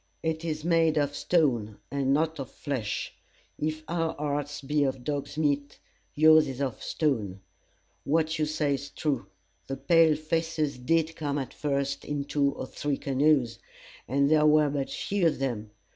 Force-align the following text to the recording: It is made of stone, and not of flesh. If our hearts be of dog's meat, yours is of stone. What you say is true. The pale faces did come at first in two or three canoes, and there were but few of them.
It 0.23 0.43
is 0.43 0.63
made 0.63 0.97
of 0.97 1.13
stone, 1.15 1.77
and 1.91 2.11
not 2.11 2.39
of 2.39 2.49
flesh. 2.49 3.13
If 3.59 3.83
our 3.87 4.15
hearts 4.15 4.59
be 4.61 4.83
of 4.83 5.03
dog's 5.03 5.37
meat, 5.37 5.77
yours 6.15 6.47
is 6.47 6.59
of 6.59 6.81
stone. 6.81 7.39
What 8.03 8.39
you 8.39 8.47
say 8.47 8.73
is 8.73 8.89
true. 8.89 9.27
The 9.67 9.77
pale 9.77 10.15
faces 10.15 10.79
did 10.79 11.15
come 11.15 11.37
at 11.37 11.53
first 11.53 12.03
in 12.03 12.25
two 12.25 12.51
or 12.53 12.65
three 12.65 12.97
canoes, 12.97 13.59
and 14.07 14.27
there 14.27 14.47
were 14.47 14.71
but 14.71 14.89
few 14.89 15.27
of 15.27 15.37
them. 15.37 15.69